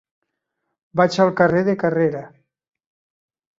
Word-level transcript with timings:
Vaig 1.01 1.19
al 1.25 1.31
carrer 1.43 1.63
de 1.69 1.77
Carrera. 1.85 2.25